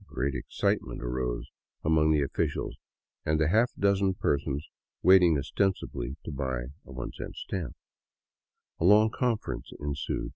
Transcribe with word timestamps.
"Great 0.06 0.34
excitement 0.34 1.02
arose 1.02 1.50
among 1.84 2.12
the 2.12 2.22
officials 2.22 2.78
and 3.26 3.38
the 3.38 3.48
half 3.50 3.70
dozen 3.78 4.14
per 4.14 4.38
sons 4.38 4.66
waiting 5.02 5.36
ostensibly 5.36 6.16
to 6.24 6.32
buy 6.32 6.62
a 6.86 6.90
one 6.92 7.12
cent 7.12 7.36
stamp. 7.36 7.76
A 8.80 8.86
long 8.86 9.10
conference 9.10 9.70
ensued. 9.78 10.32